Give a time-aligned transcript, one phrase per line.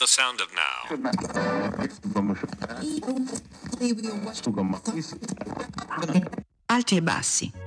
[0.00, 0.88] The sound of now.
[6.68, 7.59] Alti e bassi.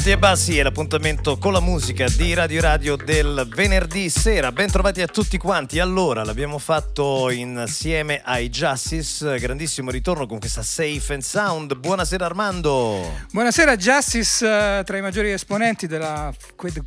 [0.00, 4.50] Alti e bassi è l'appuntamento con la musica di Radio Radio del venerdì sera.
[4.50, 5.78] Ben trovati a tutti quanti.
[5.78, 9.38] Allora, l'abbiamo fatto insieme ai Justice.
[9.38, 11.76] Grandissimo ritorno con questa Safe and Sound.
[11.76, 13.14] Buonasera Armando.
[13.30, 16.32] Buonasera Justice, eh, tra i maggiori esponenti della,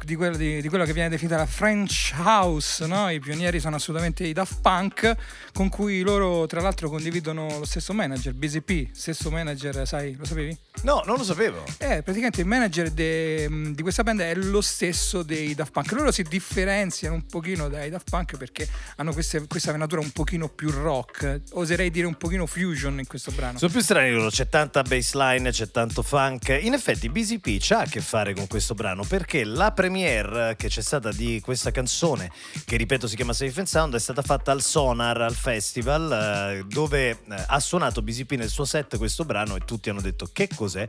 [0.04, 2.84] di, quello, di, di, quello che viene definita la French House.
[2.88, 3.12] No?
[3.12, 5.16] I pionieri sono assolutamente i Daft Punk,
[5.54, 8.88] con cui loro tra l'altro condividono lo stesso manager, BZP.
[8.92, 10.58] Stesso manager, sai, lo sapevi?
[10.82, 11.64] No, non lo sapevo.
[11.78, 15.92] Eh, praticamente il manager de, di questa band è lo stesso dei Daft Punk.
[15.92, 18.68] Loro si differenziano un pochino dai Daft Punk perché
[18.98, 23.32] hanno queste, questa venatura un pochino più rock, oserei dire un pochino fusion in questo
[23.32, 23.58] brano.
[23.58, 26.58] Sono più strani loro, c'è tanta bassline, c'è tanto funk.
[26.62, 30.82] In effetti BZP c'ha a che fare con questo brano perché la premiere che c'è
[30.82, 32.32] stata di questa canzone,
[32.66, 36.66] che ripeto si chiama Safe and Sound, è stata fatta al Sonar, al festival, eh,
[36.68, 37.18] dove eh,
[37.48, 40.86] ha suonato BZP nel suo set questo brano e tutti hanno detto che cos'è.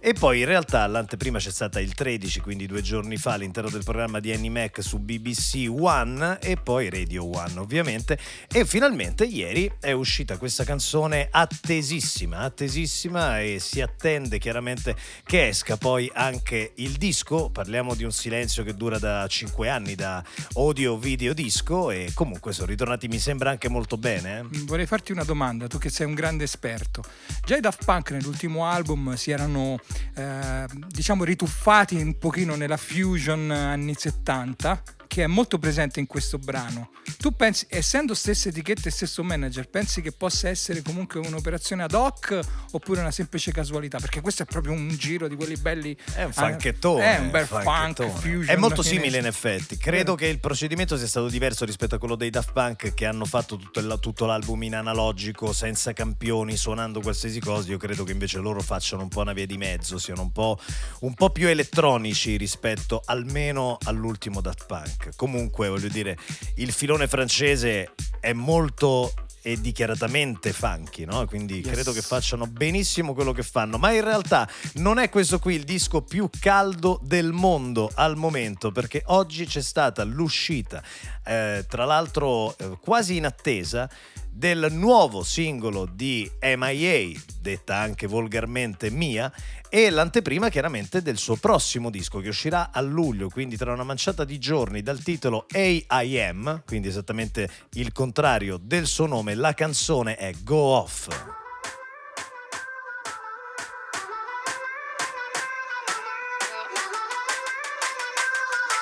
[0.00, 3.84] E poi in realtà l'anteprima c'è stata il 13, quindi due giorni fa, all'interno del
[3.84, 8.18] programma di Annie Mac su BBC One e poi Radio One ovviamente.
[8.50, 15.76] E finalmente ieri è uscita questa canzone attesissima, attesissima e si attende chiaramente che esca
[15.76, 17.50] poi anche il disco.
[17.50, 20.24] Parliamo di un silenzio che dura da 5 anni, da
[20.54, 24.40] audio, video, disco e comunque sono ritornati, mi sembra anche molto bene.
[24.40, 24.58] Eh?
[24.64, 27.04] Vorrei farti una domanda, tu che sei un grande esperto.
[27.44, 29.78] Già i Daft Punk nell'ultimo album si erano
[30.16, 34.82] eh, diciamo rituffati un pochino nella fusion anni 70
[35.14, 36.90] che è molto presente in questo brano.
[37.18, 41.92] Tu pensi, essendo stessa etichetta e stesso manager, pensi che possa essere comunque un'operazione ad
[41.92, 42.36] hoc
[42.72, 43.98] oppure una semplice casualità?
[43.98, 45.96] Perché questo è proprio un giro di quelli belli.
[46.14, 47.16] È un funkettone.
[47.16, 48.48] È un bel funk fusion.
[48.48, 49.76] È molto simile in effetti.
[49.76, 53.24] Credo che il procedimento sia stato diverso rispetto a quello dei Daft Punk che hanno
[53.24, 57.70] fatto tutto, il, tutto l'album in analogico, senza campioni, suonando qualsiasi cosa.
[57.70, 60.58] Io credo che invece loro facciano un po' una via di mezzo, siano un po',
[61.02, 65.03] un po più elettronici rispetto almeno all'ultimo Daft Punk.
[65.16, 66.16] Comunque, voglio dire,
[66.56, 69.12] il filone francese è molto
[69.46, 71.26] e dichiaratamente funky, no?
[71.26, 71.70] Quindi yes.
[71.70, 73.76] credo che facciano benissimo quello che fanno.
[73.76, 78.72] Ma in realtà non è questo qui il disco più caldo del mondo al momento,
[78.72, 80.82] perché oggi c'è stata l'uscita,
[81.22, 83.86] eh, tra l'altro eh, quasi in attesa,
[84.34, 89.32] del nuovo singolo di MIA, detta anche volgarmente Mia,
[89.68, 94.24] e l'anteprima chiaramente del suo prossimo disco che uscirà a luglio, quindi tra una manciata
[94.24, 100.32] di giorni dal titolo AIM, quindi esattamente il contrario del suo nome, la canzone è
[100.42, 101.08] Go Off.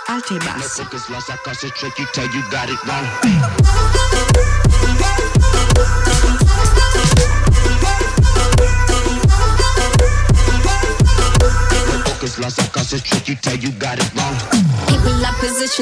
[0.07, 0.83] Alti e bassi.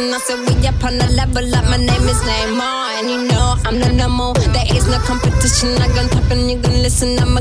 [0.00, 1.64] I cause said we up on the level up.
[1.64, 4.32] My name is Neymar, and you know I'm the number.
[4.38, 5.70] There is no competition.
[5.82, 7.18] I gon' top and you gon' listen.
[7.18, 7.40] I'm a.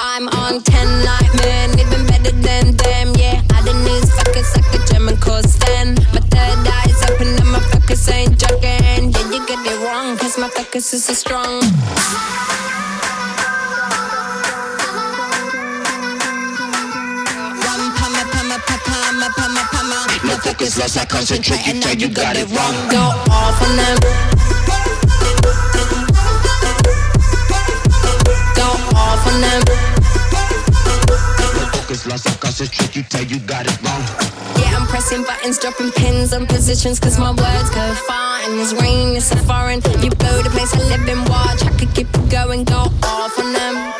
[0.00, 3.42] I'm on 10 like man, even better than them, yeah.
[3.50, 5.94] I done these fuckers like a German course then.
[6.12, 8.61] My third eye's open and my focus ain't joking.
[9.52, 11.60] Get it wrong, cause my focus is so strong.
[20.24, 22.88] My focus lost, I concentrate, you tell you got it wrong.
[22.88, 23.98] Go off on them.
[28.56, 29.91] Go off on them
[32.02, 34.02] Focus lost, I concentrate, you tell you got it wrong
[34.58, 38.72] Yeah, I'm pressing buttons, dropping pins on positions Cause my words go far and this
[38.74, 42.08] rain is so foreign You blow the place I live in, watch I could keep
[42.08, 43.92] it going, go off on them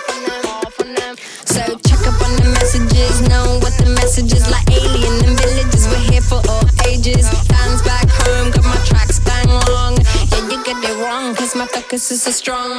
[1.44, 5.86] so check up on the messages, know what the message is like alien in villages.
[5.86, 7.28] We're here for all ages.
[7.44, 9.98] Fans back home, got my tracks bang long.
[10.32, 12.78] Yeah, you get it wrong, cause my focus is so strong.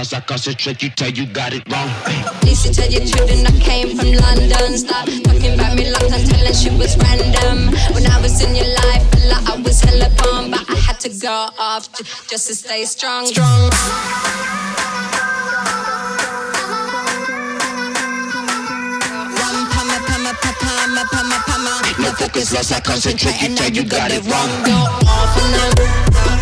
[0.00, 1.90] lost, I concentrate, you tell you got it wrong.
[2.44, 4.78] Lisa tell your children I came from London.
[4.78, 7.68] Stop talking about me like I'm telling shit was random.
[7.94, 11.00] When I was in your life, a lot I was hella bomb, but I had
[11.00, 11.84] to go off
[12.30, 13.26] just to stay strong.
[13.26, 13.70] Strong.
[21.98, 24.50] No focus lost, I concentrate, you tell you got it wrong.
[24.64, 26.39] Go off and then.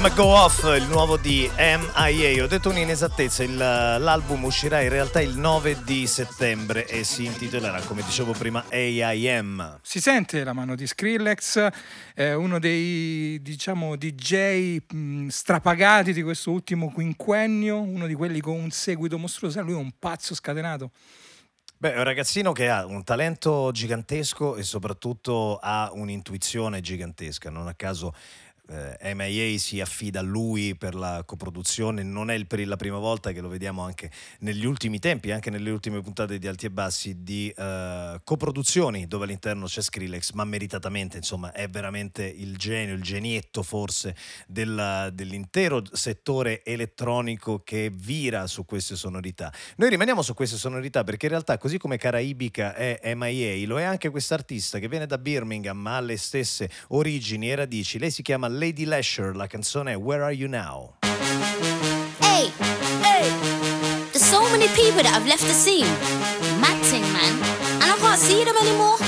[0.00, 2.42] Chiama Go Off, il nuovo di MIA.
[2.42, 7.82] Ho detto un'inesattezza, il- l'album uscirà in realtà il 9 di settembre e si intitolerà,
[7.82, 9.78] come dicevo prima, AIM.
[9.82, 11.68] Si sente la mano di Skrillex,
[12.14, 18.54] eh, uno dei diciamo DJ mh, strapagati di questo ultimo quinquennio, uno di quelli con
[18.54, 19.60] un seguito mostruoso.
[19.60, 20.92] Lui è un pazzo scatenato.
[21.76, 27.48] Beh, è un ragazzino che ha un talento gigantesco e soprattutto ha un'intuizione gigantesca.
[27.48, 28.14] Non a caso
[28.70, 32.02] eh, MIA si affida a lui per la coproduzione.
[32.02, 34.10] Non è per la prima volta che lo vediamo anche
[34.40, 39.24] negli ultimi tempi, anche nelle ultime puntate di Alti e Bassi, di eh, coproduzioni dove
[39.24, 44.14] all'interno c'è Skrillex, ma meritatamente, insomma, è veramente il genio, il genietto forse
[44.46, 49.52] della- dell'intero settore elettronico che vira su queste sonorità.
[49.76, 53.82] Noi rimaniamo su queste sonorità perché in realtà, così come Caraibica è MIA, lo è
[53.82, 57.98] anche quest'artista che viene da Birmingham ma ha le stesse origini e radici.
[57.98, 60.92] Lei si chiama Lady Lasher, la canzone è Where Are You Now?
[62.20, 62.52] Hey,
[63.00, 63.32] hey.
[64.12, 65.88] There's so many people that have left the scene.
[66.60, 67.40] Mad thing, man.
[67.80, 68.98] And I can't see them anymore.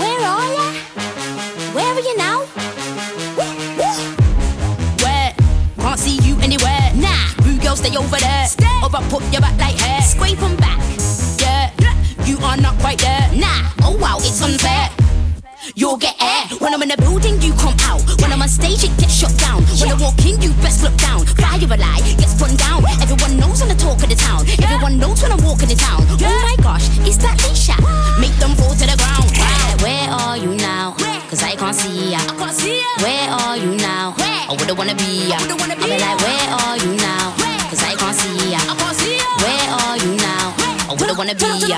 [0.00, 0.72] Where are ya?
[1.74, 2.48] Where are you now?
[3.36, 3.92] Woo, woo.
[5.04, 5.34] Where?
[5.76, 6.90] Can't see you anywhere.
[6.96, 8.46] Nah, boo girl, stay over there.
[8.46, 8.80] Stay.
[8.82, 10.00] Or I put your back like hair.
[10.00, 10.80] Scrape 'em back.
[11.36, 11.68] Yeah,
[12.24, 13.28] you are not quite there.
[13.34, 14.95] Nah, oh wow, it's unfair.
[15.78, 16.48] You'll get air.
[16.56, 18.00] When I'm in the building, you come out.
[18.24, 19.60] When I'm on stage, it gets shut down.
[19.76, 21.28] When I walk in, you best look down.
[21.36, 22.80] Fire a lie, gets run down.
[23.04, 24.48] Everyone knows I'm the talk of the town.
[24.64, 26.00] Everyone knows when I walk in the town.
[26.08, 27.76] Oh my gosh, it's that Lisha.
[28.16, 29.28] Make them fall to the ground.
[29.36, 30.96] Right, where are you now?
[31.28, 32.24] Cause I can't see ya.
[33.04, 34.16] Where are you now?
[34.16, 35.36] I wouldn't wanna be ya.
[35.36, 37.36] I be like, where are you now?
[37.68, 38.64] Cause I can't see ya.
[39.44, 40.56] Where are you now?
[40.88, 41.76] I wouldn't wanna be ya.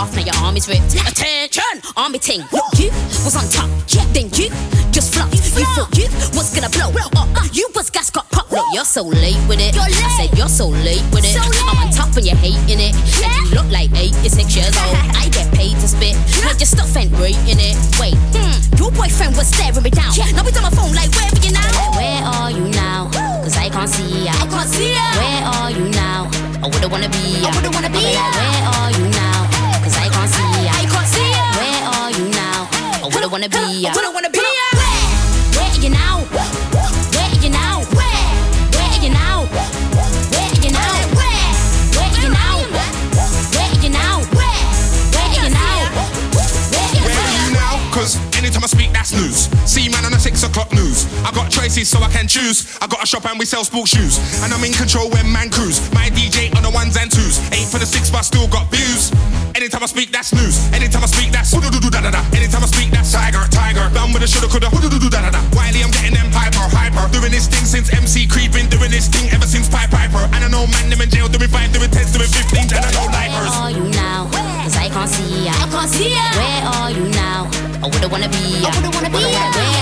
[0.00, 0.96] Off, now your arm is ripped.
[0.96, 2.40] Attention, army ting.
[2.52, 2.88] Look, you
[3.20, 4.04] was on top, yeah.
[4.16, 4.48] Then you
[4.96, 5.28] just flop.
[5.30, 7.28] You thought you was gonna blow up.
[7.52, 8.50] You was gas got pop.
[8.50, 9.76] Look, you're so late with it.
[9.76, 11.36] I said you're so late with it.
[11.36, 12.96] I'm on top and you're hating it.
[12.96, 14.96] And you look like 86 years old.
[15.20, 16.16] I get paid to spit.
[16.48, 17.76] Like your stuff ain't rating it.
[18.00, 20.16] Wait, hmm, your boyfriend was staring me down.
[20.32, 21.70] Now he's on my phone like, where are you now?
[21.92, 23.10] Where are you now?
[23.44, 24.32] Cause I can't see ya.
[24.32, 25.04] I can't see ya.
[25.20, 26.30] Where are you now?
[26.64, 27.52] I wouldn't wanna be ya.
[27.52, 28.49] I wouldn't wanna be ya.
[33.80, 33.88] Wouldn't wanna be ya.
[33.88, 34.66] I wouldn't wanna be ya.
[34.76, 35.00] Where?
[35.56, 36.20] Where are you now?
[36.28, 37.80] Where are you now?
[37.96, 38.28] Where?
[38.76, 39.48] Where are you now?
[39.48, 41.00] Where are you now?
[41.16, 41.48] Where?
[41.96, 42.60] Where are you now?
[42.68, 44.20] Where are you now?
[44.36, 44.60] Where?
[45.16, 45.88] Where are you now?
[46.36, 47.80] Where you Where are you now?
[47.90, 49.48] Cause anytime I speak, that's news.
[49.64, 51.06] See man on the six o'clock news.
[51.24, 52.76] I got choices so I can choose.
[52.82, 54.18] I got a shop and we sell sport shoes.
[54.44, 55.80] And I'm in control when man cruise.
[55.94, 57.40] My DJ on the ones and twos.
[57.52, 59.10] Ain't for the six, but still got views.
[59.54, 60.69] Anytime I speak, that's news.
[64.30, 65.40] Shoulda, coulda, do do do da da da.
[65.58, 67.10] Wiley, I'm getting them hyper, hyper.
[67.10, 68.70] Doing this thing since MC creeping.
[68.70, 70.22] Doing this thing ever since Pipe Piper.
[70.30, 72.70] And I know man, them in jail doing five, doing tens, doing fifteen.
[72.70, 74.30] And I know Where are you now?
[74.62, 75.52] Cause I can't see ya.
[75.58, 76.26] I can't see ya.
[76.38, 77.50] Where are you now?
[77.82, 78.70] I wouldn't wanna be ya.
[78.70, 79.44] I wouldn't wanna be ya.
[79.50, 79.79] Where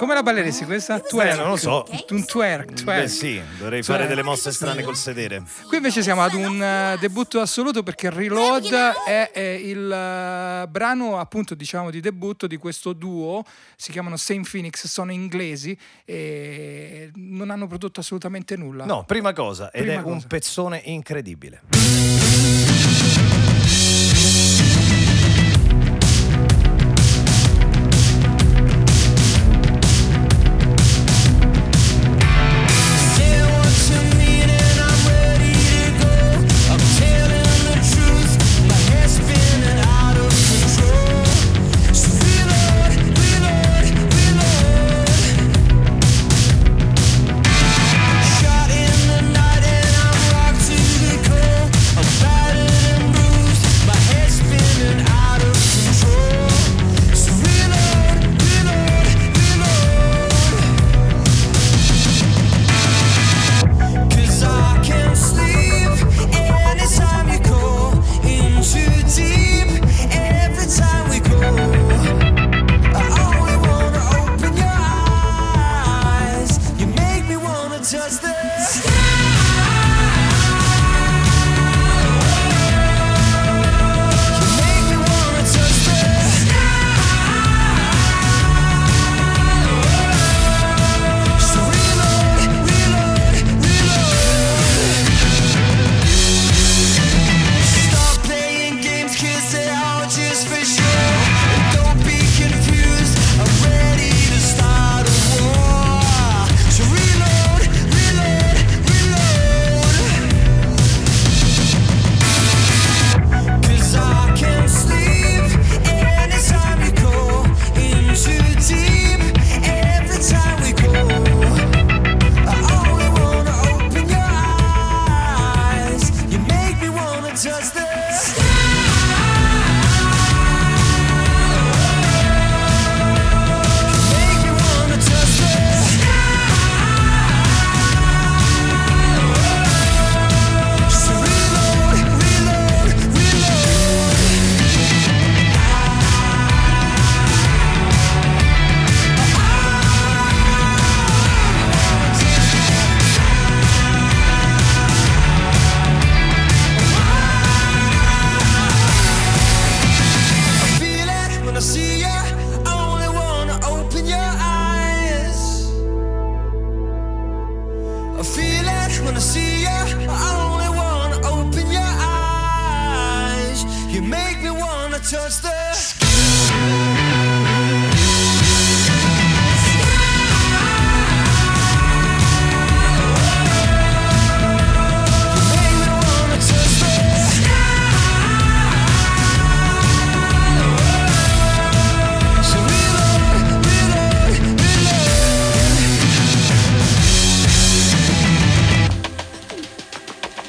[0.00, 0.98] Come la balleresti questa?
[0.98, 1.36] Twerk.
[1.36, 1.84] non lo so.
[2.08, 3.02] Un twerk, twerk.
[3.02, 5.42] Beh sì, dovrei fare delle mosse strane col sedere.
[5.68, 8.72] Qui invece siamo ad un uh, debutto assoluto perché Reload
[9.06, 9.76] è, è il
[10.64, 13.44] uh, brano appunto diciamo di debutto di questo duo,
[13.76, 15.76] si chiamano Saint Phoenix, sono inglesi
[16.06, 18.86] e non hanno prodotto assolutamente nulla.
[18.86, 20.14] No, prima cosa, ed Prima è cosa.
[20.14, 21.60] un pezzone incredibile.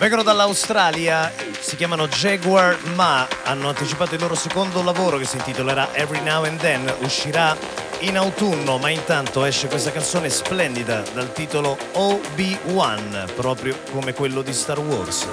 [0.02, 5.94] Vengono dall'Australia, si chiamano Jaguar Ma, hanno anticipato il loro secondo lavoro che si intitolerà
[5.94, 7.56] Every Now and Then, uscirà
[8.00, 14.54] in autunno, ma intanto esce questa canzone splendida dal titolo Obi-Wan, proprio come quello di
[14.54, 15.28] Star Wars.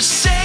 [0.00, 0.37] say